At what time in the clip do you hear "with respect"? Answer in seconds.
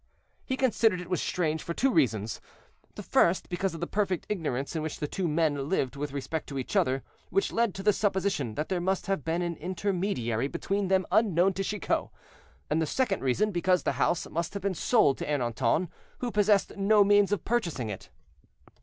5.95-6.49